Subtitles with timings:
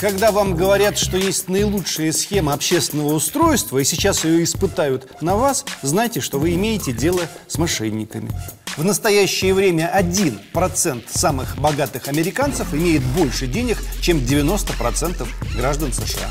[0.00, 5.66] Когда вам говорят, что есть наилучшая схема общественного устройства, и сейчас ее испытают на вас,
[5.82, 8.30] знайте, что вы имеете дело с мошенниками.
[8.78, 15.28] В настоящее время 1% самых богатых американцев имеет больше денег, чем 90%
[15.58, 16.30] граждан США.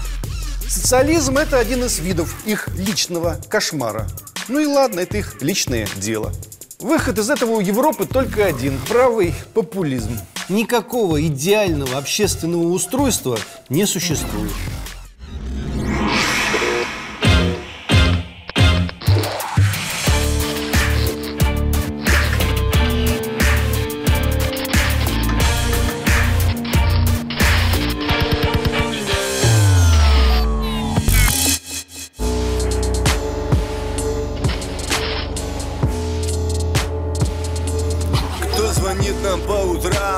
[0.68, 4.08] Социализм– это один из видов их личного кошмара.
[4.48, 6.34] Ну и ладно, это их личное дело.
[6.80, 10.18] Выход из этого у Европы только один– правый популизм.
[10.50, 13.38] Никакого идеального общественного устройства
[13.70, 14.52] не существует.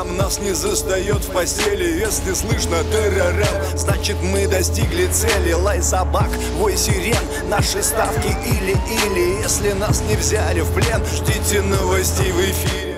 [0.02, 2.00] Утрам, нас не застает в постели.
[2.00, 5.54] Если слышно террорем, значит мы достигли цели.
[5.54, 7.16] Лай собак, вой сирен,
[7.50, 9.42] наши ставки или-или.
[9.42, 12.91] Если нас не взяли в плен, ждите новостей в эфире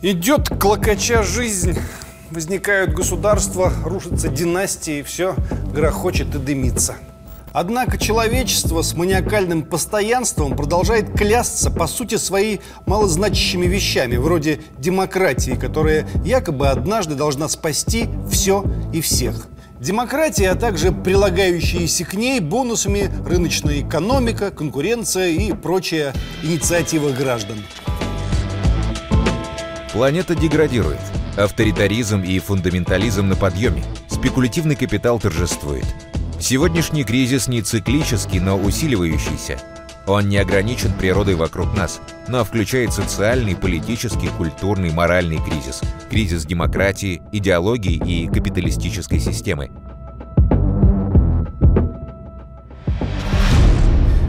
[0.00, 1.76] Идет клокоча жизнь,
[2.30, 5.34] возникают государства, рушатся династии, все
[5.74, 6.94] грохочет и дымится.
[7.52, 16.06] Однако человечество с маниакальным постоянством продолжает клясться по сути своей малозначащими вещами, вроде демократии, которая
[16.24, 19.48] якобы однажды должна спасти все и всех.
[19.80, 27.56] Демократия, а также прилагающиеся к ней бонусами рыночная экономика, конкуренция и прочая инициатива граждан.
[29.98, 31.00] Планета деградирует.
[31.36, 33.82] Авторитаризм и фундаментализм на подъеме.
[34.08, 35.84] Спекулятивный капитал торжествует.
[36.38, 39.58] Сегодняшний кризис не циклический, но усиливающийся.
[40.06, 47.20] Он не ограничен природой вокруг нас, но включает социальный, политический, культурный, моральный кризис, кризис демократии,
[47.32, 49.72] идеологии и капиталистической системы.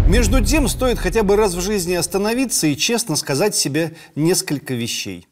[0.07, 5.27] Между тем, стоит хотя бы раз в жизни остановиться и честно сказать себе несколько вещей.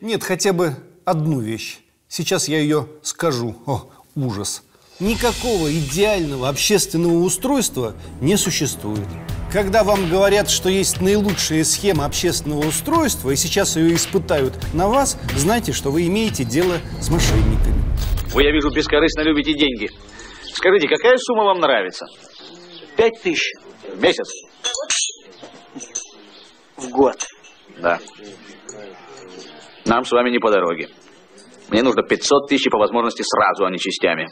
[0.00, 0.74] Нет, хотя бы
[1.04, 1.78] одну вещь.
[2.08, 3.56] Сейчас я ее скажу.
[3.66, 4.62] О, ужас.
[5.00, 9.06] Никакого идеального общественного устройства не существует.
[9.52, 15.18] Когда вам говорят, что есть наилучшая схема общественного устройства, и сейчас ее испытают на вас,
[15.36, 17.82] знайте, что вы имеете дело с мошенниками.
[18.32, 19.88] Вы, я вижу, бескорыстно любите деньги.
[20.52, 22.06] Скажите, какая сумма вам нравится?
[22.96, 23.52] Пять тысяч
[23.94, 24.28] В месяц?
[26.76, 27.16] в год.
[27.80, 27.98] Да.
[29.86, 30.88] Нам с вами не по дороге.
[31.68, 34.28] Мне нужно 500 тысяч по возможности сразу, а не частями.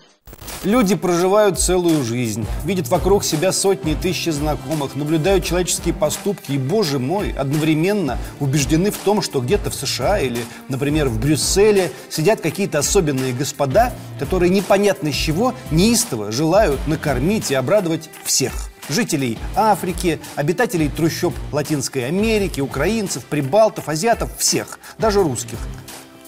[0.65, 6.59] Люди проживают целую жизнь, видят вокруг себя сотни и тысячи знакомых, наблюдают человеческие поступки и,
[6.59, 12.41] боже мой, одновременно убеждены в том, что где-то в США или, например, в Брюсселе сидят
[12.41, 18.74] какие-то особенные господа, которые непонятно с чего неистово желают накормить и обрадовать всех.
[18.89, 25.59] Жителей Африки, обитателей трущоб Латинской Америки, украинцев, прибалтов, азиатов, всех, даже русских.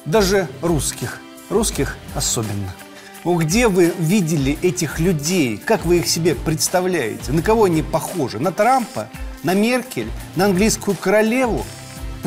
[0.06, 1.21] Даже русских.
[1.50, 2.75] Русских особенно.
[3.25, 5.59] Ну, где вы видели этих людей?
[5.59, 7.33] Как вы их себе представляете?
[7.33, 8.39] На кого они похожи?
[8.39, 9.09] На Трампа?
[9.43, 10.09] На Меркель?
[10.34, 11.65] На английскую королеву?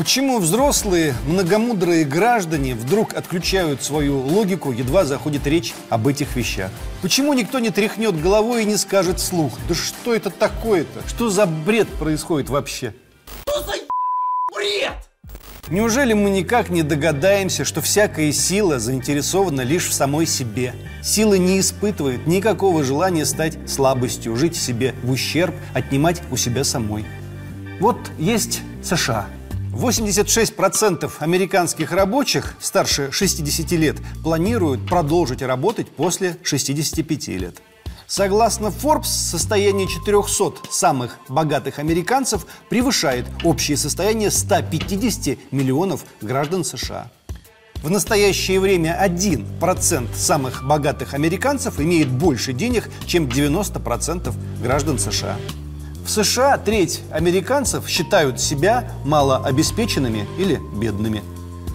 [0.00, 6.70] Почему взрослые, многомудрые граждане вдруг отключают свою логику, едва заходит речь об этих вещах?
[7.02, 9.52] Почему никто не тряхнет головой и не скажет вслух?
[9.68, 11.06] Да что это такое-то?
[11.06, 12.94] Что за бред происходит вообще?
[15.68, 20.72] Неужели мы никак не догадаемся, что всякая сила заинтересована лишь в самой себе?
[21.02, 27.04] Сила не испытывает никакого желания стать слабостью, жить себе в ущерб, отнимать у себя самой.
[27.80, 29.26] Вот есть США.
[29.72, 37.62] 86% американских рабочих старше 60 лет планируют продолжить работать после 65 лет.
[38.06, 47.08] Согласно Forbes, состояние 400 самых богатых американцев превышает общее состояние 150 миллионов граждан США.
[47.76, 55.36] В настоящее время 1% самых богатых американцев имеет больше денег, чем 90% граждан США.
[56.04, 61.22] В США треть американцев считают себя малообеспеченными или бедными.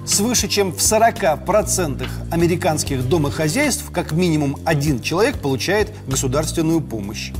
[0.06, 7.31] Свыше чем в 40% американских домохозяйств как минимум один человек получает государственную помощь.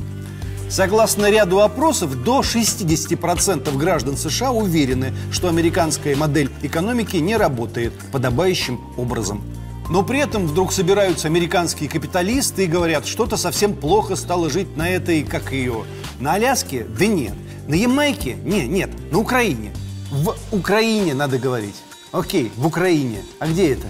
[0.68, 8.80] Согласно ряду опросов, до 60% граждан США уверены, что американская модель экономики не работает подобающим
[8.96, 9.44] образом.
[9.88, 14.88] Но при этом вдруг собираются американские капиталисты и говорят, что-то совсем плохо стало жить на
[14.88, 15.84] этой, как ее,
[16.20, 16.86] на Аляске?
[16.98, 17.34] Да нет.
[17.68, 18.34] На Ямайке?
[18.44, 18.90] Не, нет.
[19.10, 19.72] На Украине.
[20.10, 21.76] В Украине надо говорить.
[22.12, 23.22] Окей, в Украине.
[23.38, 23.86] А где это?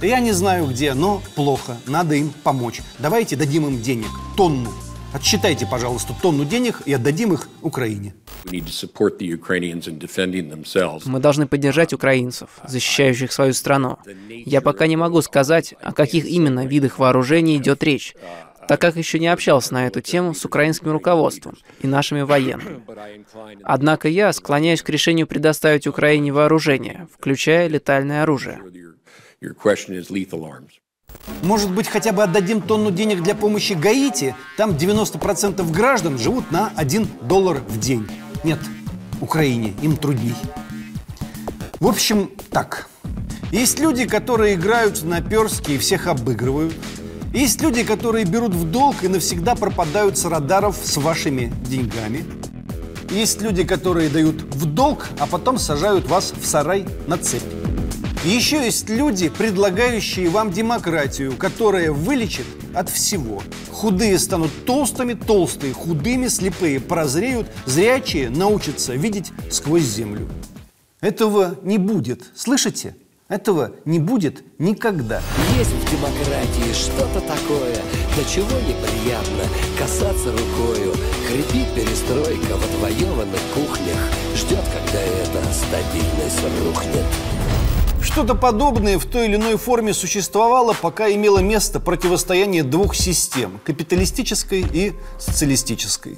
[0.00, 1.76] Да я не знаю где, но плохо.
[1.86, 2.80] Надо им помочь.
[2.98, 4.08] Давайте дадим им денег.
[4.36, 4.72] Тонну.
[5.12, 8.14] Отсчитайте, пожалуйста, тонну денег и отдадим их Украине.
[11.06, 13.98] Мы должны поддержать украинцев, защищающих свою страну.
[14.28, 18.14] Я пока не могу сказать, о каких именно видах вооружений идет речь,
[18.68, 22.82] так как еще не общался на эту тему с украинским руководством и нашими военными.
[23.64, 28.60] Однако я склоняюсь к решению предоставить Украине вооружение, включая летальное оружие.
[31.42, 34.34] Может быть, хотя бы отдадим тонну денег для помощи Гаити?
[34.56, 38.06] Там 90% граждан живут на 1 доллар в день.
[38.44, 38.58] Нет,
[39.20, 40.34] Украине им трудней.
[41.80, 42.88] В общем, так.
[43.50, 46.74] Есть люди, которые играют на перске и всех обыгрывают.
[47.38, 52.24] Есть люди, которые берут в долг и навсегда пропадают с радаров с вашими деньгами.
[53.12, 57.44] Есть люди, которые дают в долг, а потом сажают вас в сарай на цепь.
[58.24, 63.40] Еще есть люди, предлагающие вам демократию, которая вылечит от всего.
[63.70, 70.28] Худые станут толстыми, толстые худыми, слепые прозреют, зрячие научатся видеть сквозь землю.
[71.00, 72.96] Этого не будет, слышите?
[73.28, 75.20] Этого не будет никогда.
[75.58, 77.76] Есть в демократии что-то такое,
[78.16, 79.44] до чего неприятно
[79.78, 80.94] касаться рукою.
[81.28, 83.98] Хрипит перестройка в отвоеванных кухнях,
[84.34, 87.04] ждет, когда эта стабильность рухнет.
[88.00, 94.64] Что-то подобное в той или иной форме существовало, пока имело место противостояние двух систем– капиталистической
[94.72, 96.16] и социалистической.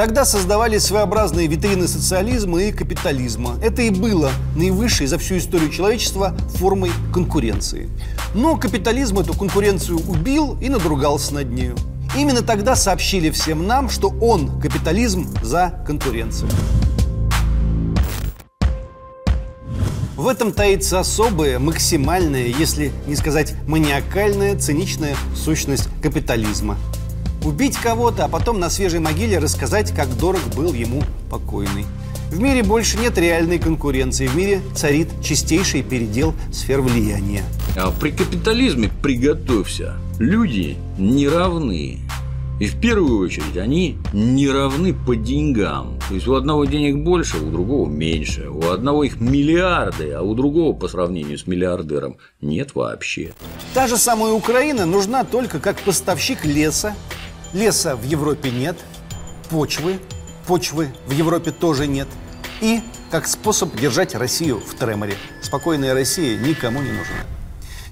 [0.00, 3.58] Тогда создавались своеобразные витрины социализма и капитализма.
[3.62, 7.90] Это и было наивысшей за всю историю человечества формой конкуренции.
[8.32, 11.76] Но капитализм эту конкуренцию убил и надругался над нею.
[12.16, 16.48] Именно тогда сообщили всем нам, что он, капитализм, за конкуренцию.
[20.16, 26.78] В этом таится особая, максимальная, если не сказать маниакальная, циничная сущность капитализма.
[27.44, 31.86] Убить кого-то, а потом на свежей могиле рассказать, как дорог был ему покойный.
[32.30, 34.26] В мире больше нет реальной конкуренции.
[34.26, 37.42] В мире царит чистейший передел сфер влияния.
[37.76, 41.98] А при капитализме, приготовься, люди не равны.
[42.60, 45.98] И в первую очередь они не равны по деньгам.
[46.08, 48.50] То есть у одного денег больше, у другого меньше.
[48.50, 53.32] У одного их миллиарды, а у другого по сравнению с миллиардером нет вообще.
[53.72, 56.94] Та же самая Украина нужна только как поставщик леса.
[57.52, 58.76] Леса в Европе нет,
[59.50, 59.98] почвы,
[60.46, 62.08] почвы в Европе тоже нет.
[62.60, 62.80] И
[63.10, 65.14] как способ держать Россию в треморе.
[65.42, 67.24] Спокойная Россия никому не нужна.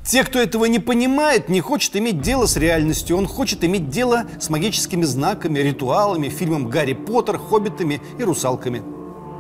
[0.05, 3.17] Те, кто этого не понимает, не хочет иметь дело с реальностью.
[3.17, 8.83] Он хочет иметь дело с магическими знаками, ритуалами, фильмом «Гарри Поттер», «Хоббитами» и «Русалками».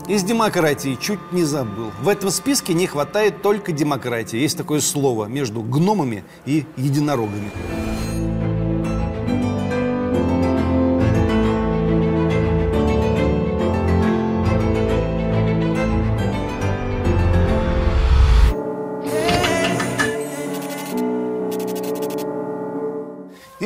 [0.09, 1.91] Из демократии чуть не забыл.
[2.03, 4.38] В этом списке не хватает только демократии.
[4.38, 7.50] Есть такое слово между гномами и единорогами.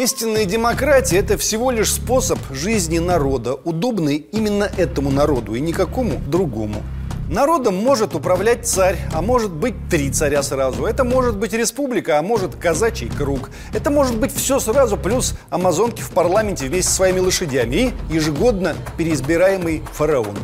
[0.02, 6.82] Истинная демократия– это всего лишь способ жизни народа, удобный именно этому народу и никакому другому.
[7.30, 10.87] Народом может управлять царь, а может быть три царя сразу.
[10.87, 13.50] Это может быть республика, а может казачий круг.
[13.73, 18.75] Это может быть все сразу, плюс амазонки в парламенте вместе с своими лошадями и ежегодно
[18.99, 20.37] переизбираемый фараон.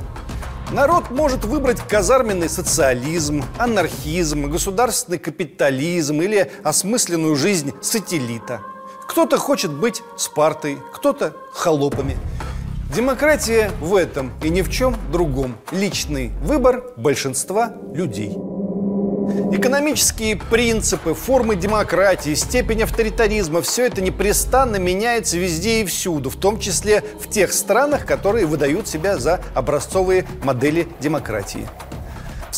[0.71, 8.61] Народ может выбрать казарменный социализм, анархизм, государственный капитализм или осмысленную жизнь сателлита–
[9.09, 12.17] кто-то хочет быть Спартой, кто-то холопами.
[12.95, 15.57] Демократия в этом и ни в чем другом.
[15.73, 18.37] Личный выбор большинства людей.
[19.53, 26.61] Экономические принципы, формы демократии, степень авторитаризма– все это непрестанно меняется везде и всюду, в том
[26.61, 31.67] числе в тех странах, которые выдают себя за образцовые модели демократии.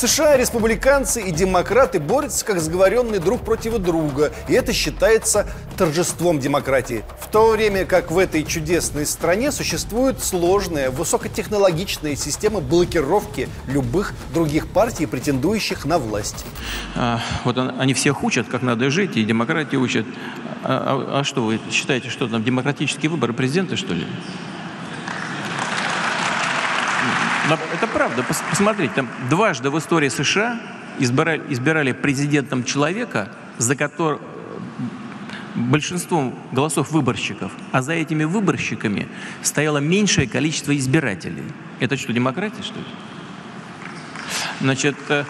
[0.00, 7.04] США республиканцы и демократы борются как сговоренные друг против друга, и это считается торжеством демократии.
[7.20, 14.68] В то время как в этой чудесной стране существует сложная, высокотехнологичная система блокировки любых других
[14.68, 16.46] партий, претендующих на власть.
[16.96, 20.06] А, вот они всех учат, как надо жить, и демократии учат.
[20.64, 24.06] А, а, а что вы считаете, что там демократические выборы президента, что ли?
[27.02, 27.39] Но
[27.74, 28.22] это правда.
[28.22, 30.60] Пос- Посмотрите, там дважды в истории США
[30.98, 34.20] избирали, избирали президентом человека, за которым
[35.54, 39.08] большинством голосов выборщиков, а за этими выборщиками
[39.42, 41.44] стояло меньшее количество избирателей.
[41.80, 42.84] Это что, демократия, что ли?
[44.60, 45.24] Значит, э, э,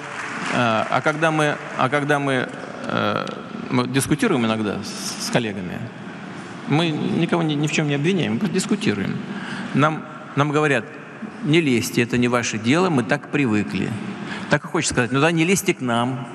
[0.54, 2.48] а когда мы, а когда мы,
[2.84, 3.26] э,
[3.70, 5.78] мы дискутируем иногда с, с коллегами,
[6.68, 9.16] мы никого ни, ни в чем не обвиняем, мы просто дискутируем.
[9.74, 10.04] Нам,
[10.36, 10.84] нам говорят,
[11.44, 13.90] не лезьте, это не ваше дело, мы так привыкли.
[14.50, 16.26] Так и хочется сказать, ну да, не лезьте к нам.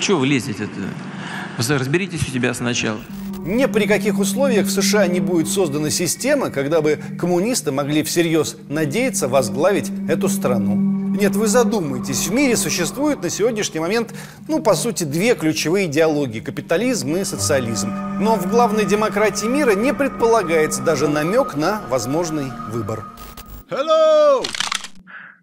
[0.00, 1.78] Чего вы лезете-то?
[1.78, 3.00] Разберитесь у себя сначала.
[3.44, 8.56] Ни при каких условиях в США не будет создана система, когда бы коммунисты могли всерьез
[8.68, 10.76] надеяться возглавить эту страну.
[10.76, 14.14] Нет, вы задумайтесь, в мире существует на сегодняшний момент,
[14.46, 17.92] ну, по сути, две ключевые идеологии– капитализм и социализм.
[18.20, 23.04] Но в главной демократии мира не предполагается даже намек на возможный выбор.
[23.70, 24.42] Hello!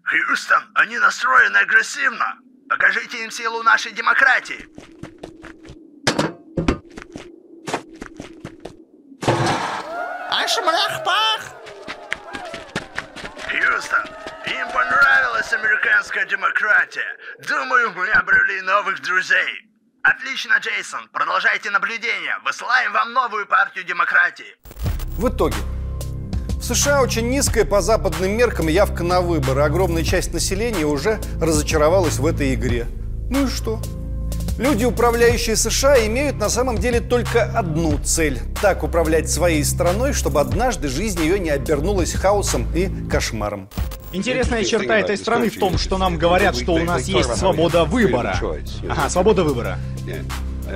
[0.04, 2.36] Хьюстон, они настроены агрессивно.
[2.68, 4.68] Покажите им силу нашей демократии.
[10.30, 11.40] Ашмрахпах!
[13.48, 14.04] Хьюстон,
[14.44, 17.16] им понравилась американская демократия.
[17.48, 19.70] Думаю, мы обрели новых друзей.
[20.02, 21.08] Отлично, Джейсон.
[21.08, 22.36] Продолжайте наблюдение.
[22.44, 24.54] Высылаем вам новую партию демократии.
[25.16, 25.56] В итоге,
[26.68, 29.62] США очень низкая по западным меркам явка на выборы.
[29.62, 32.86] Огромная часть населения уже разочаровалась в этой игре.
[33.30, 33.80] Ну и что?
[34.58, 40.40] Люди, управляющие США, имеют на самом деле только одну цель– так управлять своей страной, чтобы
[40.40, 43.70] однажды жизнь ее не обернулась хаосом и кошмаром.
[44.12, 48.38] Интересная черта этой страны в том, что нам говорят, что у нас есть свобода выбора.
[48.90, 49.78] Ага, свобода выбора.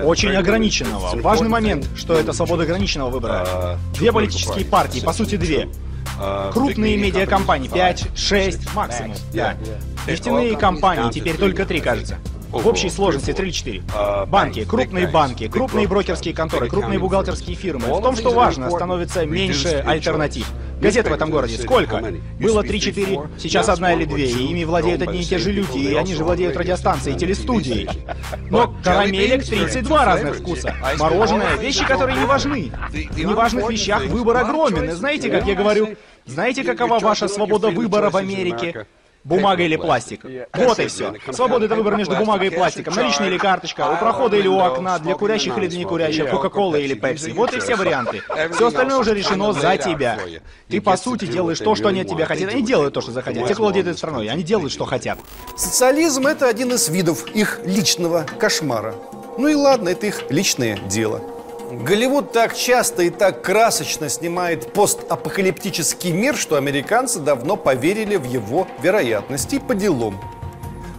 [0.05, 1.21] Очень ограниченного.
[1.21, 3.79] Важный момент, что это свобода ограниченного выбора.
[3.95, 5.69] Две политические партии, по сути две.
[6.53, 9.57] Крупные медиакомпании, 5, 6 максимум, да.
[10.07, 12.19] Нефтяные компании, теперь только три, кажется.
[12.53, 13.83] В общей сложности 3 или 4.
[14.27, 17.87] Банки, крупные банки, крупные брокерские конторы, крупные бухгалтерские фирмы.
[17.87, 20.47] В том, что важно, становится меньше альтернатив.
[20.81, 22.03] Газет в этом городе сколько?
[22.41, 25.95] Было 3-4, сейчас одна или две, и ими владеют одни и те же люди, и
[25.95, 27.89] они же владеют радиостанцией, телестудией.
[28.51, 30.75] Но карамелек 32 разных вкуса.
[30.99, 32.71] Мороженое, вещи, которые не важны.
[32.91, 34.91] В неважных вещах выбор огромен.
[34.91, 38.87] И знаете, как я говорю, знаете, какова ваша свобода выбора в Америке?
[39.25, 40.25] Бумага или пластик.
[40.55, 41.15] Вот и все.
[41.31, 42.95] Свобода это выбор между бумагой и пластиком.
[42.95, 46.95] Наличная или карточка, у прохода или у окна, для курящих или для некурящих, Кока-Кола или
[46.95, 47.31] Пепси.
[47.31, 48.23] Вот и все варианты.
[48.53, 50.19] Все остальное уже решено за тебя.
[50.69, 52.51] Ты по сути делаешь то, что они от тебя хотят.
[52.51, 53.47] Они делают то, что захотят.
[53.47, 55.19] Те, кто владеет этой страной, они делают, что хотят.
[55.57, 58.95] Социализм– это один из видов их личного кошмара.
[59.39, 61.21] Ну и ладно, это их личное дело.
[61.73, 68.69] Голливуд так часто и так красочно снимает постапокалиптический мир, что американцы давно поверили в его
[68.83, 70.21] вероятность и по делам.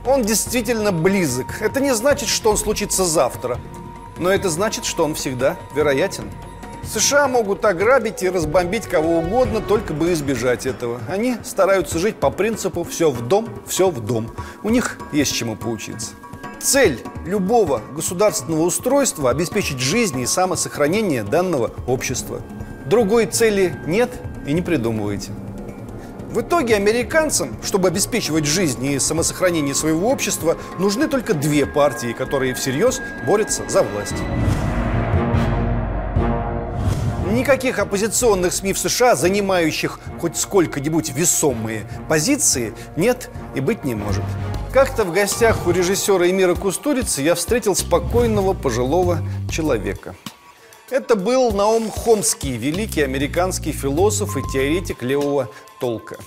[0.04, 1.62] Он действительно близок.
[1.62, 3.60] Это не значит, что он случится завтра.
[4.18, 6.32] Но это значит, что он всегда вероятен.
[6.84, 11.00] США могут ограбить и разбомбить кого угодно, только бы избежать этого.
[11.08, 14.36] Они стараются жить по принципу «все в дом, все в дом».
[14.64, 16.14] У них есть чему поучиться.
[16.64, 22.42] Цель любого государственного устройства– обеспечить жизнь и самосохранение данного общества.
[22.86, 24.10] Другой цели нет
[24.48, 25.32] и не придумывайте.
[26.32, 32.54] В итоге американцам, чтобы обеспечивать жизнь и самосохранение своего общества, нужны только две партии, которые
[32.54, 34.16] всерьез борются за власть.
[37.30, 44.24] Никаких оппозиционных СМИ в США, занимающих хоть сколько-нибудь весомые позиции, нет и быть не может.
[44.74, 50.16] Как-то в гостях у режиссера Эмира Кустурицы я встретил спокойного пожилого человека.
[50.90, 56.18] Это был Наум Хомский, великий американский философ и теоретик левого толка.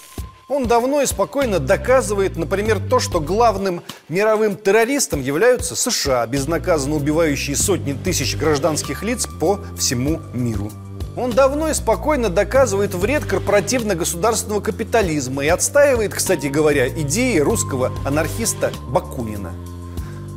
[0.46, 7.56] Он давно и спокойно доказывает, например, то, что главным мировым террористом являются США, безнаказанно убивающие
[7.56, 10.70] сотни тысяч гражданских лиц по всему миру.
[11.16, 18.70] Он давно и спокойно доказывает вред корпоративно-государственного капитализма и отстаивает, кстати говоря, идеи русского анархиста
[18.88, 19.52] Бакунина.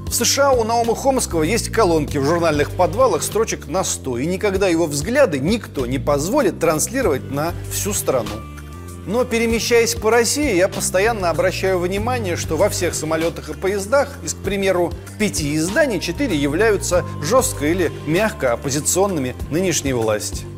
[0.08, 4.70] В США у Наума Хомского есть колонки в журнальных подвалах строчек на 100, и никогда
[4.70, 8.32] его взгляды никто не позволит транслировать на всю страну.
[9.06, 14.34] Но перемещаясь по России, я постоянно обращаю внимание, что во всех самолетах и поездах из,
[14.34, 20.49] к примеру, пяти изданий четыре являются жестко или мягко оппозиционными нынешней власти.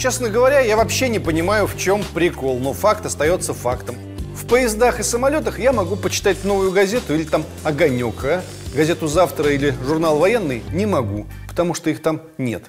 [0.00, 3.96] Честно говоря, я вообще не понимаю, в чем прикол, но факт остается фактом.
[4.34, 8.42] В поездах и самолетах я могу почитать новую газету или там «Огонек», а?
[8.74, 12.64] Газету «Завтра» или журнал «Военный» не могу, потому что их там нет.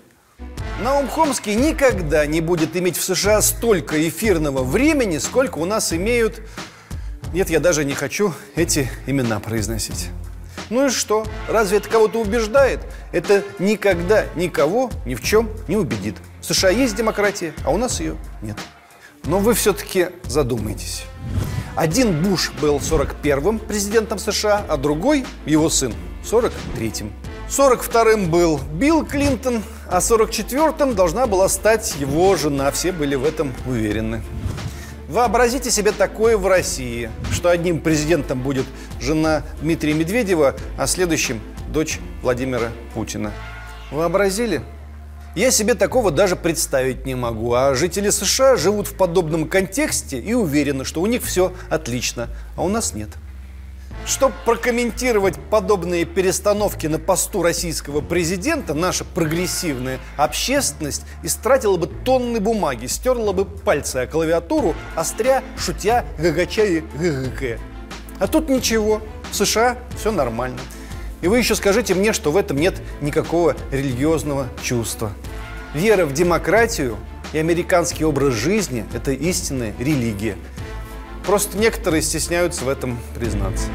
[0.83, 6.41] Наум Хомский никогда не будет иметь в США столько эфирного времени, сколько у нас имеют
[7.33, 10.09] Нет, я даже не хочу эти имена произносить.
[10.69, 11.25] Ну и что?
[11.47, 12.81] Разве это кого-то убеждает?
[13.13, 16.17] Это никогда никого ни в чем не убедит.
[16.41, 18.57] В США есть демократия, а у нас ее нет.
[19.25, 21.03] Но вы все-таки задумайтесь.
[21.75, 25.93] Один Буш был 41-м президентом США, а другой, его сын,
[26.23, 27.13] 43-м.
[27.47, 32.71] 42-м был Билл Клинтон, а 44-м должна была стать его жена.
[32.71, 34.23] Все были в этом уверены.
[35.07, 38.65] Вообразите себе такое в России, что одним президентом будет
[38.99, 43.31] жена Дмитрия Медведева, а следующим– дочь Владимира Путина.
[43.91, 44.61] Вообразили?
[45.33, 47.53] Я себе такого даже представить не могу.
[47.53, 52.63] А жители США живут в подобном контексте и уверены, что у них все отлично, а
[52.63, 53.09] у нас нет.
[54.05, 62.87] Чтобы прокомментировать подобные перестановки на посту российского президента, наша прогрессивная общественность истратила бы тонны бумаги,
[62.87, 67.59] стерла бы пальцы о клавиатуру, остря, шутя, гагача и ггк.
[68.19, 70.59] А тут ничего, в США все нормально.
[71.21, 75.11] И вы еще скажите мне, что в этом нет никакого религиозного чувства.
[75.73, 76.97] Вера в демократию
[77.31, 80.35] и американский образ жизни– это истинная религия.
[81.25, 83.67] Просто некоторые стесняются в этом признаться.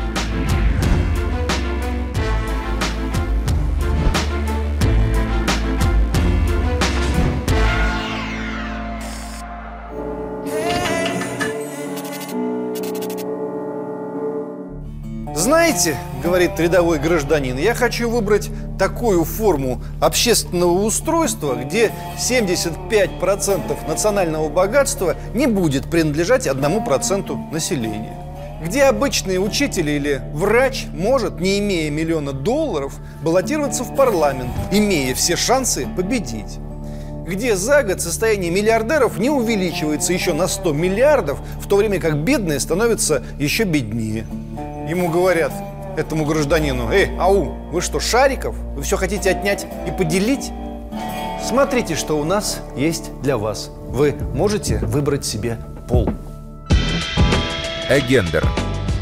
[15.35, 15.97] Знаете,
[16.27, 25.47] говорит рядовой гражданин, я хочу выбрать такую форму общественного устройства, где 75% национального богатства не
[25.47, 28.19] будет принадлежать одному проценту населения.
[28.61, 35.37] Где обычный учитель или врач может, не имея миллиона долларов, баллотироваться в парламент, имея все
[35.37, 36.59] шансы победить
[37.25, 42.19] где за год состояние миллиардеров не увеличивается еще на 100 миллиардов, в то время как
[42.19, 44.25] бедные становятся еще беднее.
[44.89, 45.51] Ему говорят,
[45.97, 48.55] этому гражданину, «Эй, ау, вы что, шариков?
[48.75, 50.53] Вы все хотите отнять и поделить?»
[51.47, 53.71] Смотрите, что у нас есть для вас.
[53.87, 56.11] Вы можете выбрать себе пол.
[57.89, 58.45] Агендер.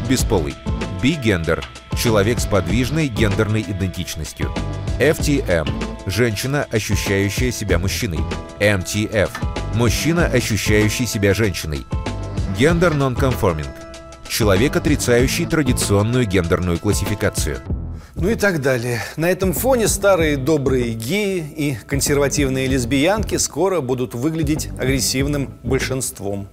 [0.07, 0.53] Бесполый.
[1.01, 1.65] Бигендер.
[1.97, 4.53] Человек с подвижной гендерной идентичностью.
[4.99, 5.67] FTM.
[6.05, 8.19] Женщина, ощущающая себя мужчиной.
[8.59, 9.31] MTF.
[9.73, 11.83] Мужчина, ощущающий себя женщиной.
[12.59, 13.84] Гендер нонконформинг
[14.35, 17.59] человек, отрицающий традиционную гендерную классификацию.
[18.15, 19.01] Ну и так далее.
[19.15, 26.49] На этом фоне старые добрые геи и консервативные лесбиянки скоро будут выглядеть агрессивным большинством.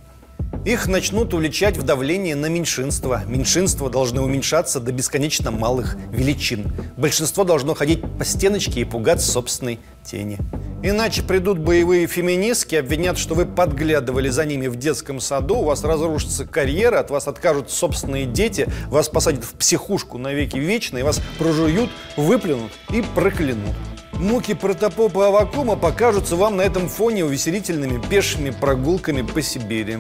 [0.65, 3.19] Их начнут увлечать в давление на меньшинство.
[3.27, 6.73] Меньшинства должны уменьшаться до бесконечно малых величин.
[6.97, 10.39] Большинство должно ходить по стеночке и пугаться собственной тени.
[10.85, 15.85] Иначе придут боевые феминистки, обвинят, что вы подглядывали за ними в детском саду, у вас
[15.85, 21.21] разрушится карьера, от вас откажут собственные дети, вас посадят в психушку на веки вечные, вас
[21.39, 23.77] прожуют, выплюнут и проклянут.
[24.15, 29.99] Муки протопопа Авакума покажутся вам на этом фоне увеселительными пешими прогулками по Сибири.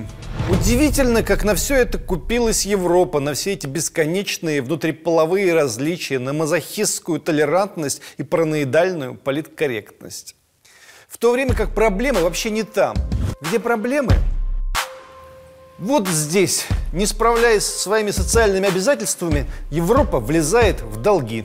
[0.51, 7.21] Удивительно, как на все это купилась Европа, на все эти бесконечные внутриполовые различия, на мазохистскую
[7.21, 10.35] толерантность и параноидальную политкорректность.
[11.13, 12.97] В то время как проблемы вообще не там.
[13.43, 14.15] Где проблемы?
[15.79, 21.45] Вот здесь, не справляясь со своими социальными обязательствами, Европа влезает в долги.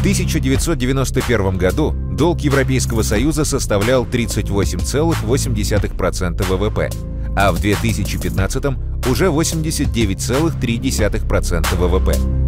[0.00, 6.90] 1991 году долг Европейского Союза составлял 38,8% ВВП,
[7.36, 8.64] а в 2015
[9.08, 12.43] уже 89,3% ВВП.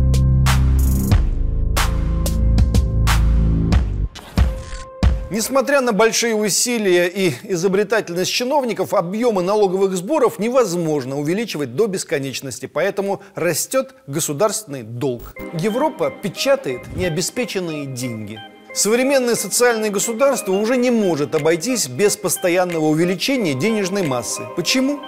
[5.36, 13.20] Несмотря на большие усилия и изобретательность чиновников, объемы налоговых сборов невозможно увеличивать до бесконечности, поэтому
[13.34, 15.34] растет государственный долг.
[15.52, 18.40] Европа печатает необеспеченные деньги.
[18.72, 24.40] Современное социальное государство уже не может обойтись без постоянного увеличения денежной массы.
[24.56, 25.00] Почему?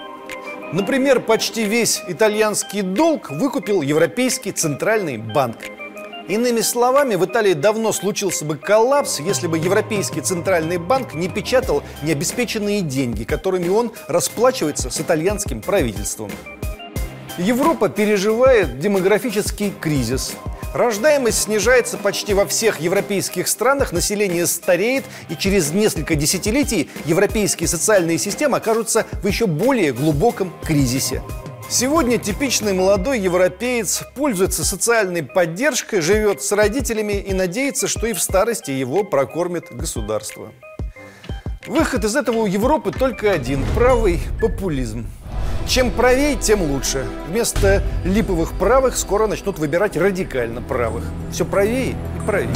[0.73, 5.57] Например, почти весь итальянский долг выкупил Европейский центральный банк–
[6.29, 11.81] Иными словами, в Италии давно случился бы коллапс, если бы Европейский центральный банк не печатал
[12.03, 16.29] необеспеченные деньги, которыми он расплачивается с итальянским правительством.
[17.39, 20.33] Европа переживает демографический кризис.
[20.75, 28.19] Рождаемость снижается почти во всех европейских странах, население стареет, и через несколько десятилетий европейские социальные
[28.19, 31.23] системы окажутся в еще более глубоком кризисе.
[31.71, 38.21] Сегодня типичный молодой европеец пользуется социальной поддержкой, живет с родителями и надеется, что и в
[38.21, 40.51] старости его прокормит государство.
[41.67, 45.05] Выход из этого у Европы только один– правый популизм.
[45.67, 47.05] Чем правее, тем лучше.
[47.27, 51.03] Вместо липовых правых скоро начнут выбирать радикально правых.
[51.31, 52.49] Все правее и правее.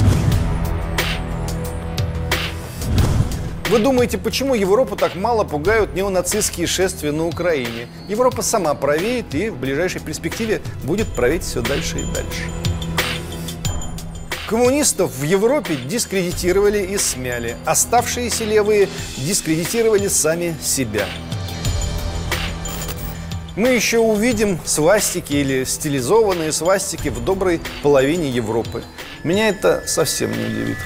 [3.73, 7.88] Вы думаете, почему Европу так мало пугают неонацистские шествия на Украине?
[8.07, 12.43] Европа сама правеет и в ближайшей перспективе будет править все дальше и дальше.
[14.47, 17.57] Коммунистов в Европе дискредитировали и смяли.
[17.65, 21.07] Оставшиеся левые дискредитировали сами себя.
[23.55, 28.83] Мы еще увидим свастики или стилизованные свастики в доброй половине Европы.
[29.23, 30.77] Меня это совсем не удивит.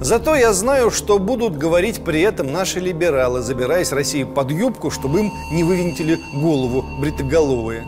[0.00, 5.20] Зато я знаю, что будут говорить при этом наши либералы, забираясь России под юбку, чтобы
[5.20, 7.86] им не вывинтили голову бритоголовые.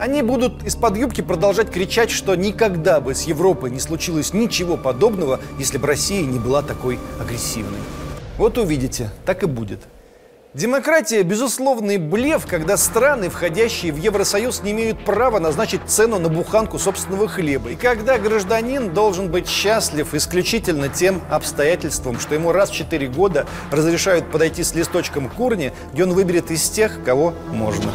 [0.00, 5.38] Они будут из-под юбки продолжать кричать, что никогда бы с Европой не случилось ничего подобного,
[5.56, 7.78] если бы Россия не была такой агрессивной.
[8.36, 9.80] Вот увидите, так и будет.
[10.54, 16.78] Демократия– безусловный блеф, когда страны, входящие в Евросоюз, не имеют права назначить цену на буханку
[16.78, 17.70] собственного хлеба.
[17.70, 23.48] И когда гражданин должен быть счастлив исключительно тем обстоятельством, что ему раз в четыре года
[23.72, 27.90] разрешают подойти с листочком к урне, где он выберет из тех, кого можно.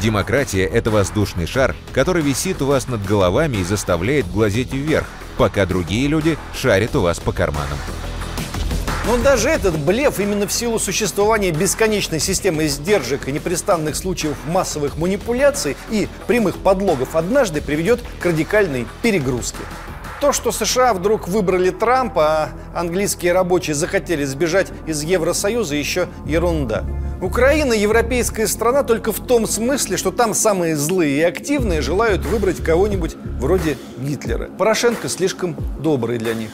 [0.00, 5.66] Демократия– это воздушный шар, который висит у вас над головами и заставляет глазеть вверх, пока
[5.66, 7.76] другие люди шарят у вас по карманам.
[9.08, 14.98] Но даже этот блеф именно в силу существования бесконечной системы сдержек и непрестанных случаев массовых
[14.98, 19.60] манипуляций и прямых подлогов однажды приведет к радикальной перегрузке.
[20.20, 26.84] То, что США вдруг выбрали Трампа, а английские рабочие захотели сбежать из Евросоюза, еще ерунда.
[27.22, 32.62] Украина– европейская страна только в том смысле, что там самые злые и активные желают выбрать
[32.62, 34.50] кого-нибудь вроде Гитлера.
[34.58, 36.50] Порошенко слишком добрый для них.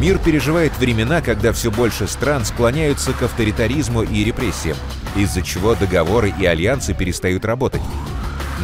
[0.00, 4.78] Мир переживает времена, когда все больше стран склоняются к авторитаризму и репрессиям,
[5.14, 7.82] из-за чего договоры и альянсы перестают работать.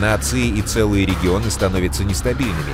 [0.01, 2.73] Нации и целые регионы становятся нестабильными,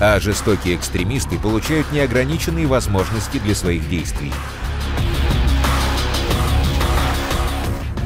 [0.00, 4.32] а жестокие экстремисты получают неограниченные возможности для своих действий.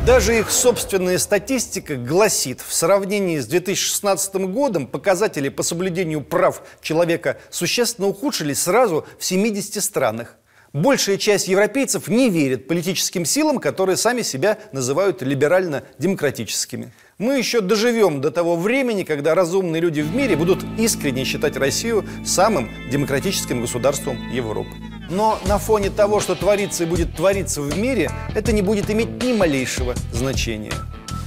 [0.06, 7.38] Даже их собственная статистика гласит, в сравнении с 2016 годом показатели по соблюдению прав человека
[7.50, 10.36] существенно ухудшились сразу в 70 странах.
[10.72, 16.92] Большая часть европейцев не верит политическим силам, которые сами себя называют либерально-демократическими.
[17.18, 22.04] Мы еще доживем до того времени, когда разумные люди в мире будут искренне считать Россию
[22.24, 24.70] самым демократическим государством Европы.
[25.08, 29.22] Но на фоне того, что творится и будет твориться в мире, это не будет иметь
[29.22, 30.72] ни малейшего значения.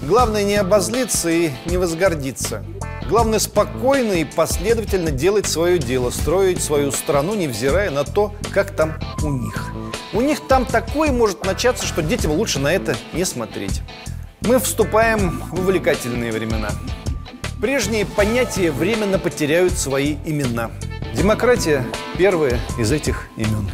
[0.01, 2.63] Главное не обозлиться и не возгордиться.
[3.07, 8.99] Главное спокойно и последовательно делать свое дело, строить свою страну, невзирая на то, как там
[9.23, 9.71] у них.
[10.13, 13.81] У них там такое может начаться, что детям лучше на это не смотреть.
[14.41, 16.69] Мы вступаем в увлекательные времена.
[17.59, 20.71] Прежние понятия временно потеряют свои имена–
[21.13, 21.85] Демократия–
[22.17, 23.69] первое из этих имен.